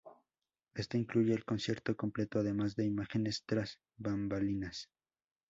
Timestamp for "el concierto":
1.31-1.95